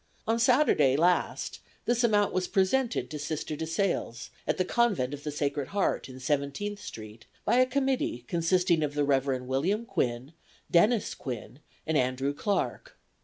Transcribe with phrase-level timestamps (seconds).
[0.27, 5.29] On Saturday last this amount was presented to Sister DeSales, at the Convent of the
[5.29, 9.43] Sacred Heart, in Seventeenth street, by a committee consisting of the Rev.
[9.43, 10.33] William Quinn,
[10.71, 12.97] Dennis Quinn and Andrew Clarke.